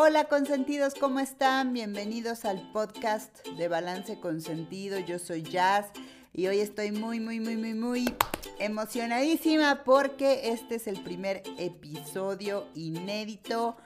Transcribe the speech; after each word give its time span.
Hola 0.00 0.26
consentidos, 0.26 0.94
¿cómo 0.94 1.18
están? 1.18 1.72
Bienvenidos 1.72 2.44
al 2.44 2.70
podcast 2.70 3.44
de 3.48 3.66
Balance 3.66 4.20
Consentido. 4.20 5.00
Yo 5.00 5.18
soy 5.18 5.42
Jazz 5.42 5.86
y 6.32 6.46
hoy 6.46 6.60
estoy 6.60 6.92
muy, 6.92 7.18
muy, 7.18 7.40
muy, 7.40 7.56
muy, 7.56 7.74
muy 7.74 8.14
emocionadísima 8.60 9.82
porque 9.82 10.52
este 10.52 10.76
es 10.76 10.86
el 10.86 11.02
primer 11.02 11.42
episodio 11.58 12.68
inédito. 12.76 13.76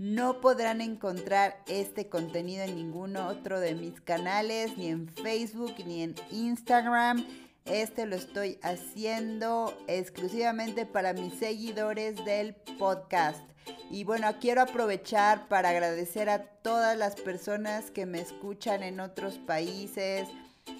No 0.00 0.40
podrán 0.40 0.80
encontrar 0.80 1.62
este 1.68 2.08
contenido 2.08 2.64
en 2.64 2.74
ningún 2.74 3.16
otro 3.16 3.60
de 3.60 3.76
mis 3.76 4.00
canales, 4.00 4.76
ni 4.76 4.88
en 4.88 5.06
Facebook, 5.06 5.74
ni 5.86 6.02
en 6.02 6.16
Instagram. 6.32 7.24
Este 7.64 8.06
lo 8.06 8.16
estoy 8.16 8.58
haciendo 8.64 9.72
exclusivamente 9.86 10.84
para 10.84 11.12
mis 11.12 11.34
seguidores 11.34 12.24
del 12.24 12.56
podcast. 12.76 13.48
Y 13.90 14.04
bueno, 14.04 14.28
quiero 14.40 14.62
aprovechar 14.62 15.48
para 15.48 15.70
agradecer 15.70 16.28
a 16.28 16.44
todas 16.44 16.96
las 16.96 17.16
personas 17.16 17.90
que 17.90 18.06
me 18.06 18.20
escuchan 18.20 18.82
en 18.82 19.00
otros 19.00 19.38
países. 19.38 20.28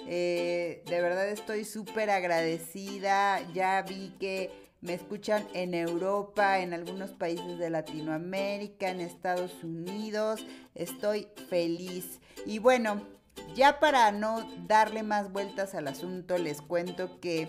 Eh, 0.07 0.83
de 0.87 1.01
verdad 1.01 1.29
estoy 1.29 1.65
súper 1.65 2.11
agradecida. 2.11 3.41
Ya 3.53 3.83
vi 3.83 4.15
que 4.21 4.71
me 4.81 4.95
escuchan 4.95 5.47
en 5.53 5.75
Europa, 5.75 6.61
en 6.61 6.73
algunos 6.73 7.11
países 7.11 7.59
de 7.59 7.71
Latinoamérica, 7.71 8.91
en 8.91 9.01
Estados 9.01 9.63
Unidos. 9.63 10.45
Estoy 10.75 11.29
feliz. 11.49 12.21
Y 12.47 12.59
bueno, 12.59 13.03
ya 13.55 13.81
para 13.81 14.11
no 14.13 14.49
darle 14.67 15.03
más 15.03 15.33
vueltas 15.33 15.75
al 15.75 15.89
asunto, 15.89 16.39
les 16.39 16.63
cuento 16.63 17.21
que 17.21 17.49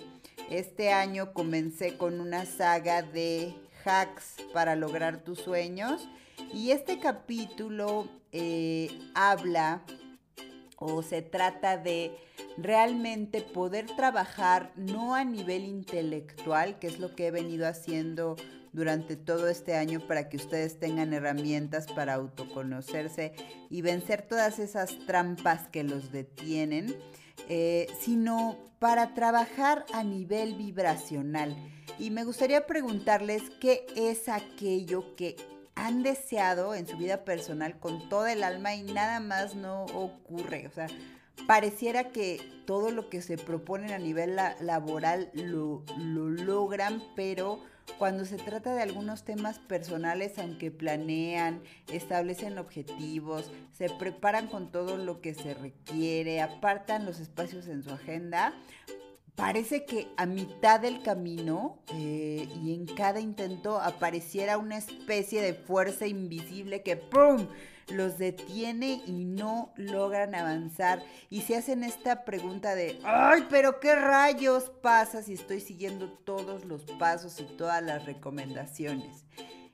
este 0.50 0.92
año 0.92 1.34
comencé 1.34 1.98
con 1.98 2.20
una 2.20 2.46
saga 2.46 3.02
de 3.02 3.56
hacks 3.86 4.36
para 4.54 4.76
lograr 4.76 5.24
tus 5.24 5.40
sueños. 5.40 6.08
Y 6.54 6.72
este 6.72 7.00
capítulo 7.00 8.08
eh, 8.32 8.90
habla 9.14 9.84
o 10.78 11.04
se 11.04 11.22
trata 11.22 11.78
de 11.78 12.18
realmente 12.58 13.42
poder 13.42 13.86
trabajar 13.96 14.72
no 14.76 15.16
a 15.16 15.24
nivel 15.24 15.64
intelectual, 15.64 16.80
que 16.80 16.88
es 16.88 17.00
lo 17.00 17.16
que 17.16 17.28
he 17.28 17.32
venido 17.32 17.68
haciendo 17.68 18.36
durante 18.74 19.16
todo 19.16 19.48
este 19.48 19.76
año 19.76 20.00
para 20.00 20.30
que 20.30 20.38
ustedes 20.38 20.80
tengan 20.80 21.14
herramientas 21.14 21.88
para 21.88 22.14
autoconocerse 22.14 23.34
y 23.70 23.82
vencer 23.82 24.22
todas 24.24 24.60
esas 24.60 24.98
trampas 25.06 25.68
que 25.68 25.84
los 25.84 26.12
detienen, 26.12 26.96
eh, 27.50 27.88
sino 28.00 28.58
para 28.80 29.14
trabajar 29.14 29.86
a 29.94 30.04
nivel 30.04 30.56
vibracional. 30.56 31.56
Y 32.02 32.10
me 32.10 32.24
gustaría 32.24 32.66
preguntarles 32.66 33.44
qué 33.60 33.86
es 33.96 34.28
aquello 34.28 35.16
que 35.16 35.36
han 35.76 36.02
deseado 36.02 36.74
en 36.74 36.88
su 36.88 36.98
vida 36.98 37.24
personal 37.24 37.78
con 37.78 38.10
toda 38.10 38.34
el 38.34 38.42
alma 38.42 38.74
y 38.74 38.82
nada 38.82 39.20
más 39.20 39.54
no 39.54 39.86
ocurre. 39.86 40.66
O 40.66 40.72
sea, 40.72 40.88
pareciera 41.46 42.06
que 42.06 42.42
todo 42.66 42.90
lo 42.90 43.08
que 43.12 43.22
se 43.22 43.38
proponen 43.38 43.92
a 43.92 44.00
nivel 44.00 44.36
laboral 44.62 45.30
lo, 45.36 45.84
lo 46.00 46.28
logran, 46.28 47.04
pero 47.16 47.62
cuando 48.00 48.26
se 48.26 48.38
trata 48.38 48.74
de 48.74 48.82
algunos 48.82 49.24
temas 49.24 49.60
personales, 49.60 50.40
aunque 50.40 50.72
planean, 50.72 51.62
establecen 51.92 52.58
objetivos, 52.58 53.52
se 53.74 53.92
preparan 53.92 54.48
con 54.48 54.72
todo 54.72 54.98
lo 54.98 55.22
que 55.22 55.36
se 55.36 55.54
requiere, 55.54 56.42
apartan 56.42 57.06
los 57.06 57.20
espacios 57.20 57.68
en 57.68 57.84
su 57.84 57.92
agenda, 57.92 58.56
parece 59.42 59.86
que 59.86 60.08
a 60.18 60.28
mitad 60.28 60.80
del 60.80 61.02
camino 61.02 61.80
eh, 61.96 62.48
y 62.62 62.76
en 62.76 62.86
cada 62.86 63.20
intento 63.20 63.82
apareciera 63.82 64.60
una 64.60 64.78
especie 64.78 65.42
de 65.42 65.56
fuerza 65.56 66.06
invisible 66.06 66.84
que 66.84 66.96
¡pum! 66.96 67.48
los 67.88 68.20
detiene 68.20 69.02
y 69.08 69.26
no 69.26 69.74
logran 69.78 70.36
avanzar. 70.36 71.02
Y 71.32 71.42
se 71.42 71.58
hacen 71.58 71.84
esta 71.84 72.24
pregunta 72.24 72.76
de, 72.76 73.00
ay, 73.04 73.48
pero 73.50 73.80
¿qué 73.80 73.96
rayos 73.96 74.70
pasa 74.84 75.24
si 75.24 75.34
estoy 75.34 75.60
siguiendo 75.60 76.12
todos 76.12 76.64
los 76.64 76.84
pasos 76.84 77.40
y 77.40 77.46
todas 77.58 77.82
las 77.82 78.06
recomendaciones? 78.06 79.26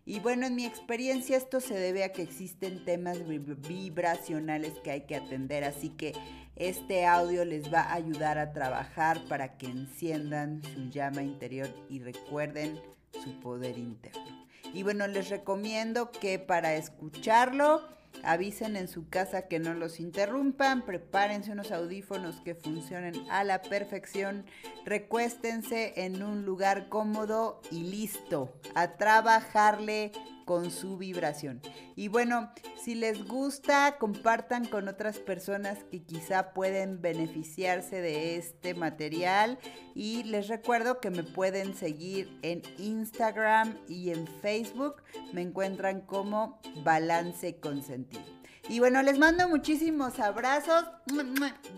Y 0.10 0.22
bueno, 0.22 0.48
en 0.48 0.56
mi 0.56 0.66
experiencia 0.66 1.36
esto 1.36 1.60
se 1.60 1.74
debe 1.74 2.06
a 2.06 2.14
que 2.14 2.22
existen 2.22 2.86
temas 2.86 3.18
vibracionales 3.28 4.72
que 4.82 4.92
hay 4.92 5.02
que 5.02 5.18
atender, 5.18 5.66
así 5.66 5.90
que 5.90 6.14
este 6.56 7.06
audio 7.06 7.44
les 7.44 7.72
va 7.74 7.82
a 7.82 7.96
ayudar 7.96 8.38
a 8.38 8.54
trabajar 8.54 9.20
para 9.28 9.58
que 9.58 9.66
enciendan 9.66 10.62
su 10.64 10.90
llama 10.90 11.24
interior 11.24 11.68
y 11.90 12.00
recuerden 12.00 12.80
su 13.22 13.38
poder 13.42 13.78
interno. 13.78 14.48
Y 14.74 14.84
bueno, 14.84 15.08
les 15.08 15.28
recomiendo 15.28 16.10
que 16.10 16.40
para 16.40 16.76
escucharlo 16.76 17.82
Avisen 18.24 18.76
en 18.76 18.88
su 18.88 19.08
casa 19.10 19.48
que 19.48 19.60
no 19.60 19.74
los 19.74 20.00
interrumpan, 20.00 20.84
prepárense 20.86 21.52
unos 21.52 21.72
audífonos 21.72 22.42
que 22.42 22.56
funcionen 22.56 23.16
a 23.30 23.44
la 23.44 23.62
perfección, 23.62 24.46
recuéstense 24.86 25.94
en 25.98 26.24
un 26.24 26.46
lugar 26.46 26.90
cómodo 26.90 27.62
y 27.72 27.84
listo, 27.84 28.54
a 28.76 28.98
trabajarle 28.98 30.12
con 30.48 30.72
su 30.72 30.98
vibración. 30.98 31.62
Y 31.98 32.08
bueno, 32.08 32.52
si 32.82 32.96
les 32.96 33.28
gusta, 33.28 33.98
compartan 34.00 34.66
con 34.66 34.88
otras 34.88 35.20
personas 35.20 35.84
que 35.92 36.02
quizá 36.04 36.54
pueden 36.54 37.02
beneficiarse 37.02 38.00
de 38.00 38.38
este 38.38 38.74
material. 38.74 39.60
Y 39.94 40.24
les 40.24 40.48
recuerdo 40.48 41.02
que 41.02 41.12
me 41.12 41.24
pueden 41.24 41.76
seguir 41.76 42.40
en 42.44 42.64
Instagram 42.78 43.78
y 43.90 44.12
en 44.12 44.26
Facebook. 44.42 45.04
Me 45.34 45.42
encuentran 45.42 46.00
como 46.02 46.62
Balance 46.84 47.60
Consentido. 47.60 48.24
Y 48.70 48.80
bueno, 48.80 49.04
les 49.04 49.20
mando 49.20 49.50
muchísimos 49.50 50.20
abrazos, 50.20 50.86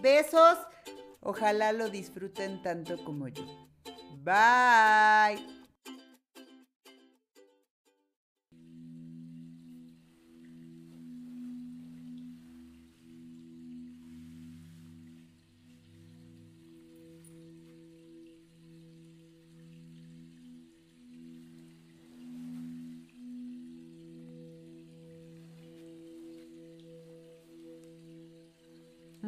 besos. 0.01 0.59
Ojalá 1.21 1.71
lo 1.71 1.89
disfruten 1.89 2.61
tanto 2.61 3.03
como 3.03 3.27
yo. 3.29 3.45
Bye. 4.23 5.58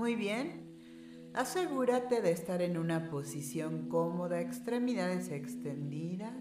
Muy 0.02 0.16
bien. 0.16 0.80
Asegúrate 1.36 2.24
de 2.24 2.32
estar 2.32 2.64
en 2.64 2.80
una 2.80 3.12
posición 3.12 3.88
cómoda, 3.88 4.42
extremidades 4.42 5.30
extendidas. 5.30 6.34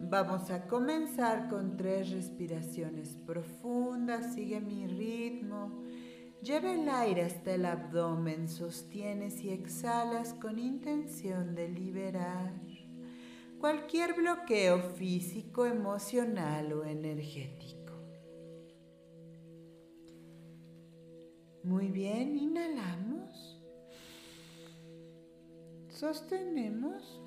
Vamos 0.00 0.50
a 0.50 0.66
comenzar 0.68 1.50
con 1.50 1.76
tres 1.76 2.10
respiraciones 2.10 3.18
profundas. 3.26 4.32
Sigue 4.32 4.58
mi 4.62 4.86
ritmo. 4.86 5.82
Lleva 6.42 6.72
el 6.72 6.88
aire 6.88 7.24
hasta 7.24 7.52
el 7.56 7.66
abdomen, 7.66 8.48
sostienes 8.48 9.44
y 9.44 9.50
exhalas 9.50 10.32
con 10.32 10.58
intención 10.58 11.54
de 11.54 11.68
liberar 11.68 12.54
cualquier 13.58 14.14
bloqueo 14.14 14.80
físico, 14.94 15.66
emocional 15.66 16.72
o 16.72 16.84
energético. 16.86 17.81
Muy 21.72 21.88
bien, 21.90 22.36
inhalamos. 22.36 23.58
Sostenemos. 25.88 27.18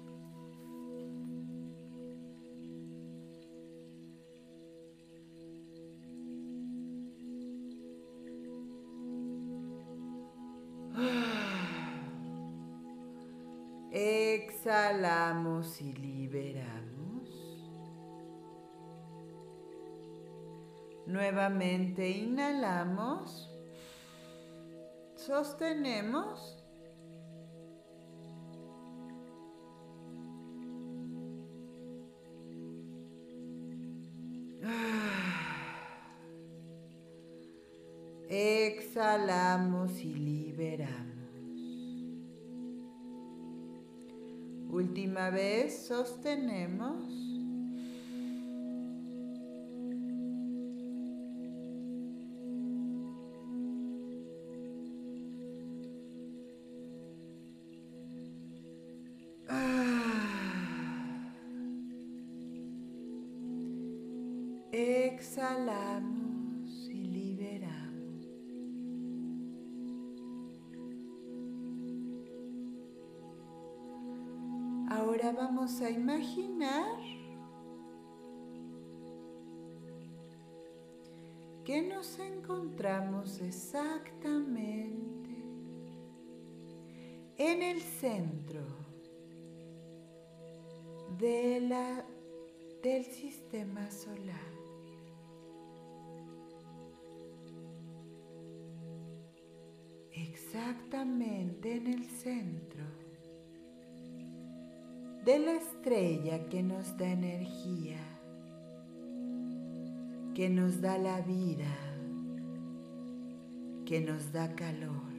Exhalamos 13.92 15.82
y 15.82 15.92
liberamos. 15.94 17.32
Nuevamente 21.08 22.08
inhalamos 22.12 23.55
sostenemos. 25.26 26.58
Exhalamos 38.30 40.00
y 40.00 40.14
liberamos. 40.14 40.96
Última 44.70 45.30
vez, 45.30 45.88
sostenemos. 45.88 46.95
Ahora 74.98 75.34
vamos 75.34 75.82
a 75.82 75.90
imaginar 75.90 76.98
que 81.66 81.82
nos 81.82 82.18
encontramos 82.18 83.42
exactamente 83.42 85.36
en 87.38 87.62
el 87.62 87.82
centro 87.82 88.62
de 91.20 91.60
la, 91.60 92.06
del 92.82 93.04
sistema 93.04 93.92
solar. 93.92 94.54
Exactamente 100.14 101.76
en 101.76 101.88
el 101.88 102.06
centro 102.06 103.05
de 105.26 105.40
la 105.40 105.54
estrella 105.56 106.46
que 106.50 106.62
nos 106.62 106.96
da 106.98 107.08
energía 107.08 108.16
que 110.36 110.50
nos 110.50 110.82
da 110.82 110.98
la 110.98 111.22
vida, 111.22 111.74
que 113.86 114.02
nos 114.02 114.34
da 114.34 114.54
calor. 114.54 115.16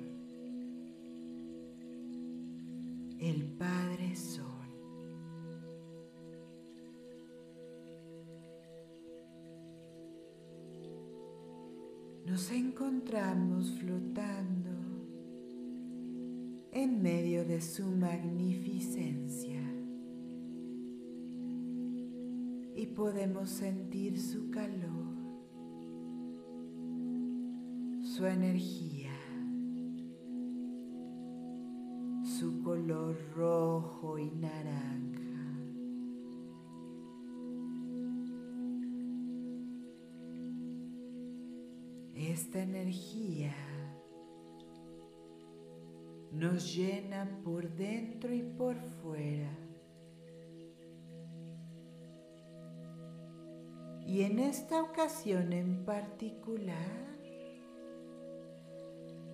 El 3.19 3.45
Padre 3.59 4.15
Sol. 4.15 4.45
Nos 12.27 12.51
encontramos 12.51 13.71
flotando 13.81 14.71
en 16.73 17.01
medio 17.01 17.47
de 17.47 17.63
su 17.63 17.87
magnificencia. 17.87 19.76
Y 22.77 22.85
podemos 22.89 23.49
sentir 23.49 24.21
su 24.21 24.51
calor, 24.51 25.17
su 28.03 28.27
energía, 28.27 29.13
su 32.23 32.63
color 32.63 33.17
rojo 33.35 34.19
y 34.19 34.31
naranja. 34.31 34.93
Esta 42.15 42.63
energía 42.63 43.55
nos 46.31 46.77
llena 46.77 47.41
por 47.43 47.71
dentro 47.75 48.35
y 48.35 48.43
por 48.43 48.77
fuera 49.01 49.66
Y 54.17 54.23
en 54.23 54.39
esta 54.39 54.83
ocasión 54.83 55.53
en 55.53 55.85
particular, 55.85 57.19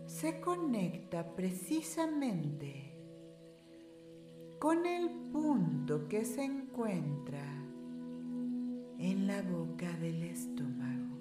se 0.06 0.40
conecta 0.40 1.36
precisamente 1.36 2.92
con 4.58 4.84
el 4.84 5.08
punto 5.30 6.08
que 6.08 6.24
se 6.24 6.42
encuentra 6.42 7.44
en 8.98 9.28
la 9.28 9.42
boca 9.42 9.88
del 9.98 10.24
estómago. 10.24 11.16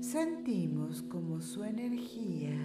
Sentimos 0.00 1.02
como 1.02 1.42
su 1.42 1.64
energía 1.64 2.56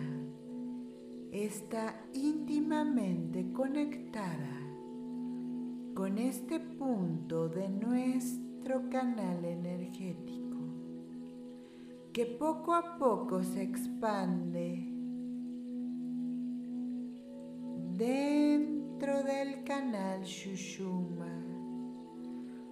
está 1.33 2.05
íntimamente 2.13 3.51
conectada 3.51 4.56
con 5.97 6.19
este 6.19 6.59
punto 6.59 7.49
de 7.49 7.67
nuestro 7.69 8.87
canal 8.87 9.43
energético 9.43 10.59
que 12.13 12.27
poco 12.27 12.75
a 12.75 12.99
poco 12.99 13.43
se 13.43 13.63
expande 13.63 14.93
dentro 17.97 19.23
del 19.23 19.63
canal 19.63 20.21
Shushuma, 20.21 21.43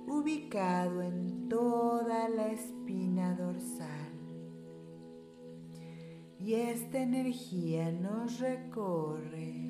ubicado 0.06 1.02
en 1.02 1.50
toda 1.50 2.30
la 2.30 2.52
espina 2.52 3.34
dorsal. 3.34 3.90
Y 6.38 6.54
esta 6.54 7.00
energía 7.02 7.92
nos 7.92 8.40
recorre 8.40 9.66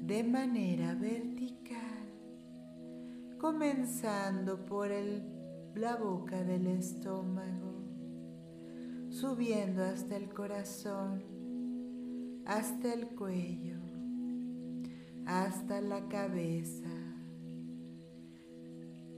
de 0.00 0.24
manera 0.24 0.96
vertical 0.96 1.61
comenzando 3.42 4.64
por 4.66 4.88
la 5.74 5.96
boca 5.96 6.44
del 6.44 6.68
estómago, 6.68 7.74
subiendo 9.10 9.82
hasta 9.82 10.14
el 10.14 10.32
corazón, 10.32 11.24
hasta 12.46 12.94
el 12.94 13.08
cuello, 13.08 13.80
hasta 15.26 15.80
la 15.80 16.06
cabeza, 16.06 16.88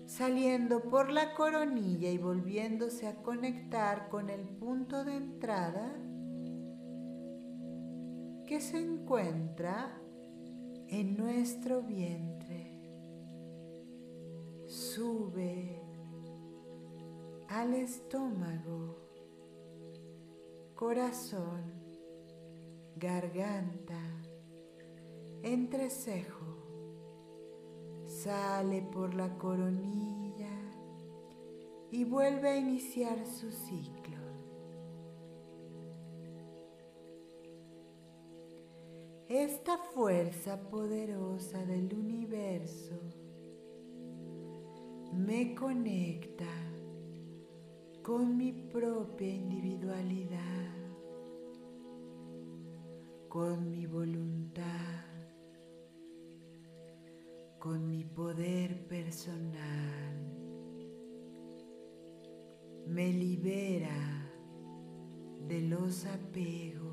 saliendo 0.06 0.88
por 0.88 1.10
la 1.10 1.34
coronilla 1.34 2.08
y 2.08 2.16
volviéndose 2.16 3.06
a 3.06 3.16
conectar 3.16 4.08
con 4.08 4.30
el 4.30 4.48
punto 4.48 5.04
de 5.04 5.16
entrada 5.16 5.94
que 8.46 8.58
se 8.62 8.78
encuentra 8.78 10.00
en 10.88 11.14
nuestro 11.14 11.82
vientre 11.82 12.43
sube 14.94 15.76
al 17.48 17.74
estómago, 17.74 18.96
corazón, 20.76 21.64
garganta, 22.94 24.00
entrecejo, 25.42 26.46
sale 28.06 28.82
por 28.82 29.14
la 29.14 29.36
coronilla 29.36 30.60
y 31.90 32.04
vuelve 32.04 32.50
a 32.50 32.56
iniciar 32.56 33.26
su 33.26 33.50
ciclo. 33.50 34.22
Esta 39.26 39.76
fuerza 39.76 40.68
poderosa 40.70 41.64
del 41.64 41.92
universo 41.92 43.23
me 45.16 45.54
conecta 45.54 46.50
con 48.02 48.36
mi 48.36 48.52
propia 48.52 49.28
individualidad, 49.28 50.74
con 53.28 53.70
mi 53.70 53.86
voluntad, 53.86 54.64
con 57.60 57.88
mi 57.88 58.04
poder 58.04 58.86
personal. 58.88 59.54
Me 62.88 63.12
libera 63.12 64.30
de 65.48 65.60
los 65.62 66.04
apegos. 66.06 66.92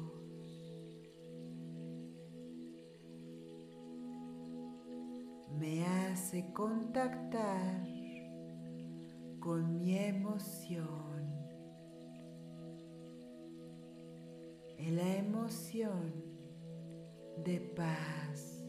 Me 5.59 5.85
hace 5.85 6.53
contactar 6.53 7.90
con 9.41 9.79
mi 9.79 9.97
emoción. 9.97 11.01
En 14.77 14.95
la 14.95 15.17
emoción 15.17 16.13
de 17.43 17.59
paz, 17.59 18.63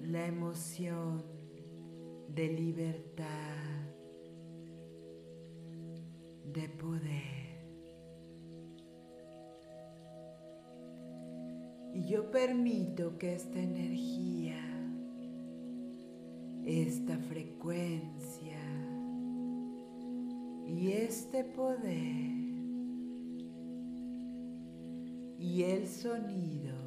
la 0.00 0.26
emoción 0.26 1.22
de 2.28 2.48
libertad, 2.48 3.26
de 6.52 6.68
poder. 6.70 7.32
Y 11.94 12.06
yo 12.06 12.30
permito 12.30 13.18
que 13.18 13.34
esta 13.34 13.60
energía, 13.60 14.58
esta 16.64 17.18
frecuencia, 17.18 18.31
y 20.82 20.90
este 20.94 21.44
poder 21.44 22.32
y 25.38 25.62
el 25.62 25.86
sonido 25.86 26.81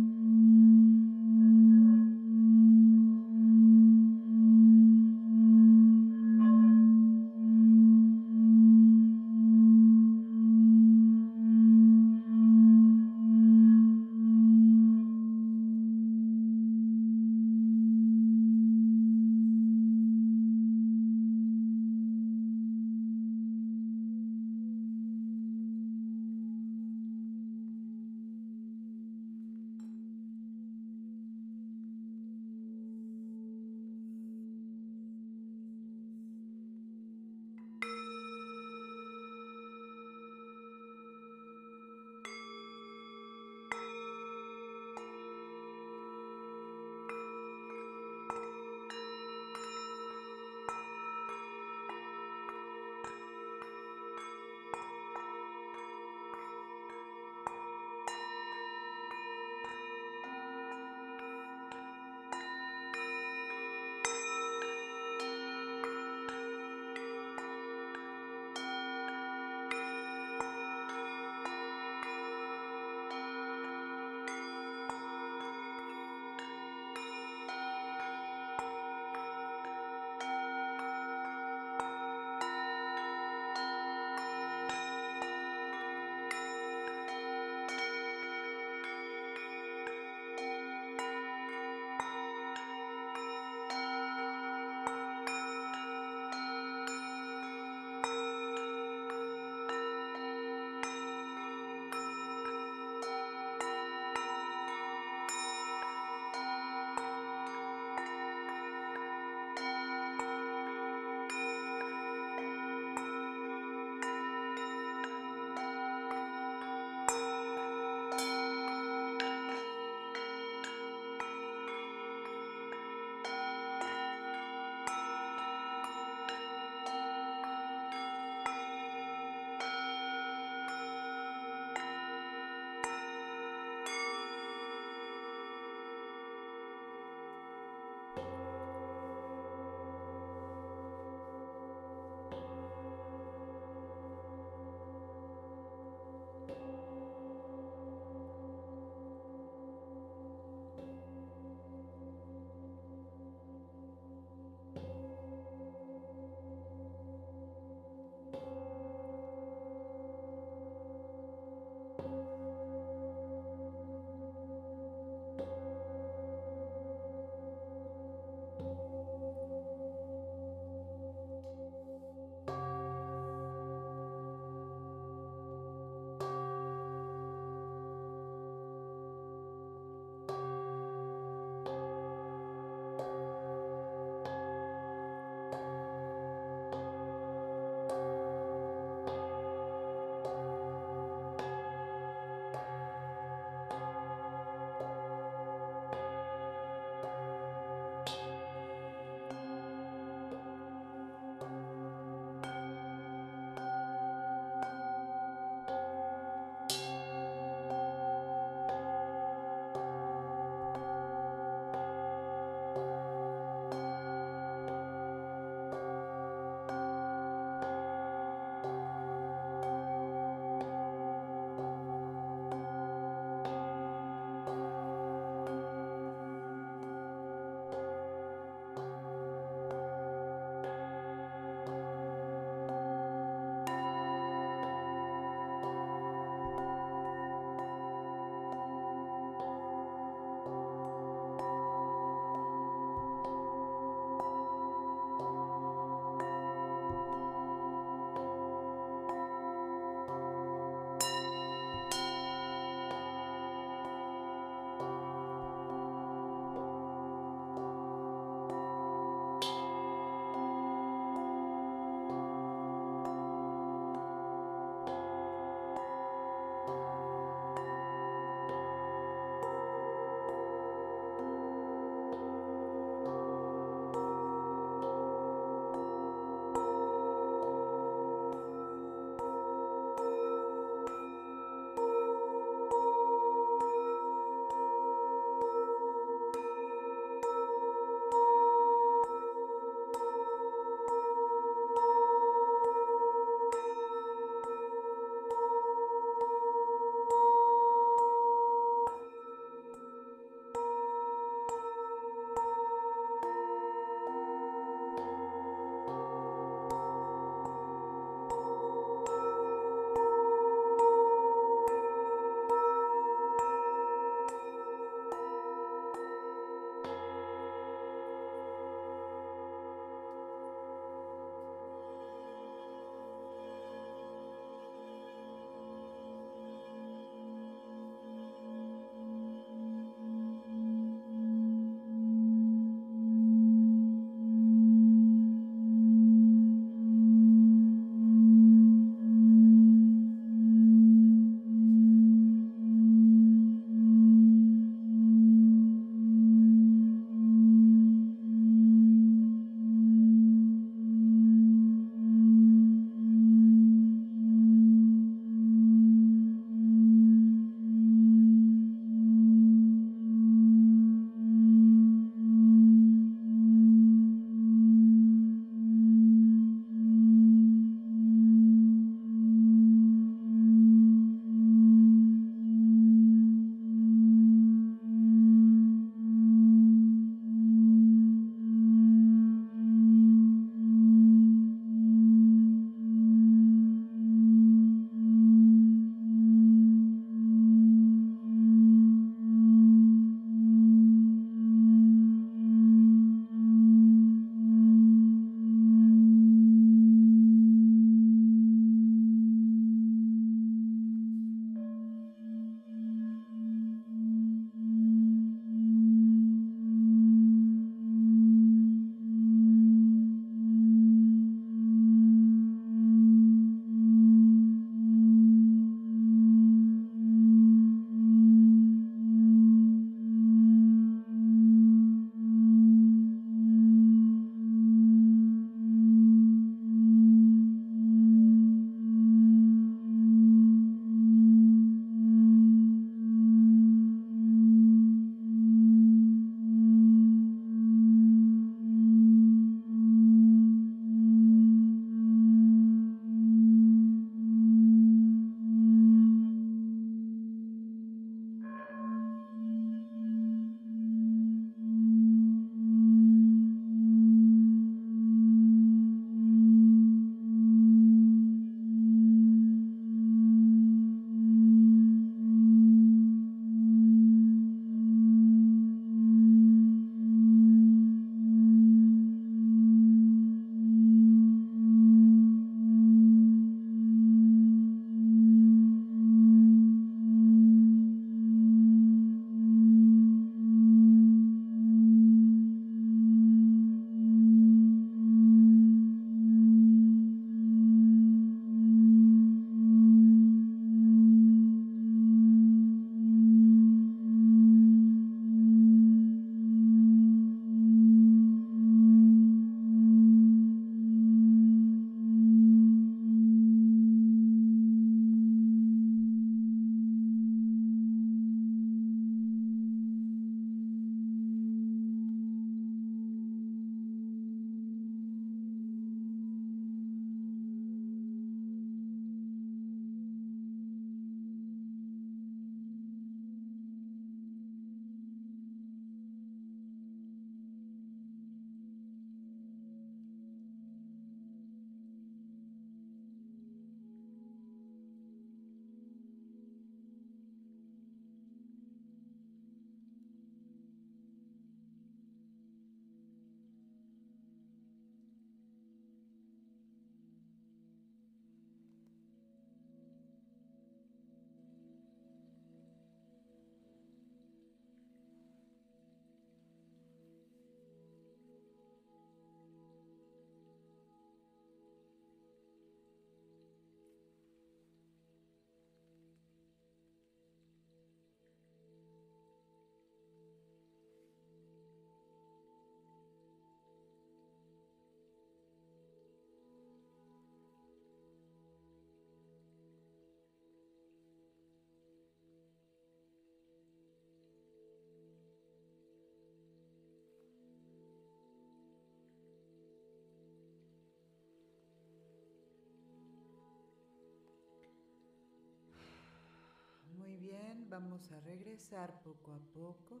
vamos 597.68 598.10
a 598.12 598.20
regresar 598.20 599.02
poco 599.02 599.32
a 599.32 599.40
poco. 599.52 600.00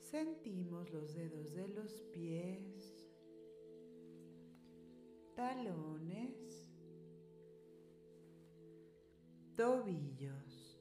Sentimos 0.00 0.90
los 0.90 1.14
dedos 1.14 1.52
de 1.54 1.68
los 1.68 1.92
pies, 2.12 3.06
talones, 5.34 6.70
tobillos, 9.56 10.80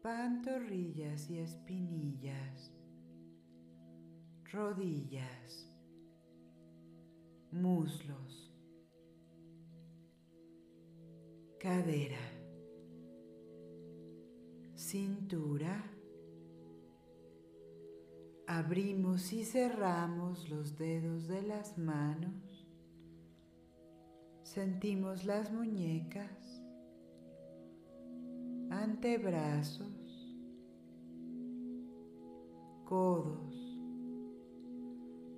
pantorrillas 0.00 1.28
y 1.28 1.38
espinillas, 1.40 2.72
rodillas, 4.50 5.70
muslos, 7.50 8.47
cadera, 11.58 12.16
cintura, 14.76 15.84
abrimos 18.46 19.32
y 19.32 19.44
cerramos 19.44 20.48
los 20.48 20.78
dedos 20.78 21.26
de 21.26 21.42
las 21.42 21.76
manos, 21.76 22.64
sentimos 24.44 25.24
las 25.24 25.52
muñecas, 25.52 26.62
antebrazos, 28.70 30.36
codos, 32.84 33.78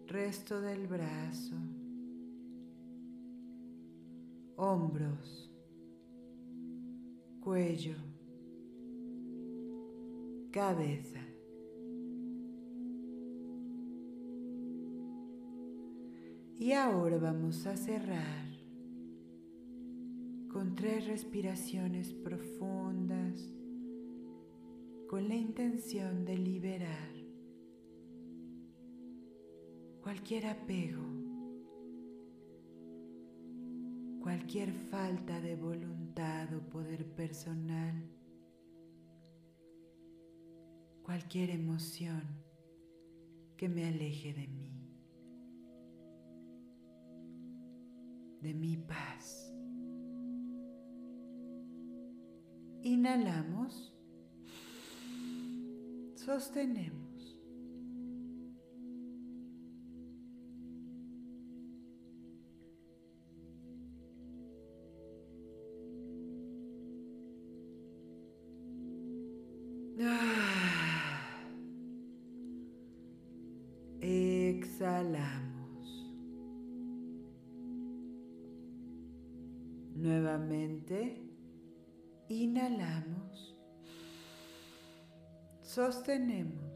resto 0.07 0.61
del 0.61 0.87
brazo, 0.87 1.57
hombros, 4.57 5.50
cuello, 7.51 7.97
cabeza. 10.53 11.19
Y 16.61 16.71
ahora 16.75 17.19
vamos 17.19 17.67
a 17.67 17.77
cerrar 17.77 18.47
con 20.53 20.77
tres 20.77 21.09
respiraciones 21.09 22.15
profundas 22.15 23.53
con 25.09 25.29
la 25.29 25.35
intención 25.35 26.25
de 26.25 26.39
liberar 26.39 27.11
cualquier 30.01 30.47
apego, 30.47 31.03
cualquier 34.21 34.73
falta 34.73 35.41
de 35.41 35.57
voluntad 35.57 36.53
o 36.55 36.61
poder 36.69 37.07
personal, 37.15 37.95
cualquier 41.03 41.51
emoción 41.51 42.23
que 43.57 43.69
me 43.69 43.87
aleje 43.87 44.35
de 44.35 44.47
mí, 44.47 44.73
de 48.43 48.55
mi 48.55 48.77
paz. 48.77 49.53
Inhalamos, 52.83 53.95
sostenemos. 56.15 57.10
Sostenemos. 85.91 86.71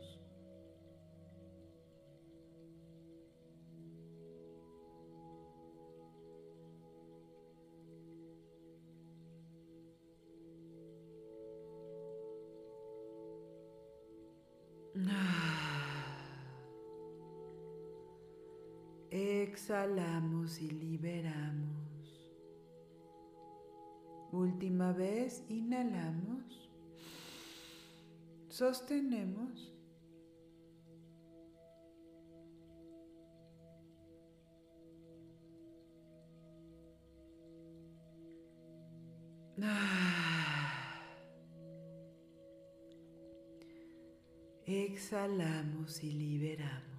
Exhalamos 19.11 20.61
y 20.61 20.68
liberamos. 20.70 22.35
Última 24.33 24.92
vez, 24.92 25.44
inhalamos. 25.48 26.63
Sostenemos. 28.55 29.73
Exhalamos 44.64 46.05
y 46.05 46.12
liberamos. 46.12 46.93